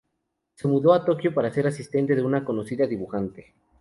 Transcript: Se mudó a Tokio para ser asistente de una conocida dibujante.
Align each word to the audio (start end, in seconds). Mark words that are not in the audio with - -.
Se 0.55 0.67
mudó 0.67 0.93
a 0.95 1.05
Tokio 1.05 1.31
para 1.31 1.53
ser 1.53 1.67
asistente 1.67 2.15
de 2.15 2.23
una 2.23 2.43
conocida 2.43 2.87
dibujante. 2.87 3.53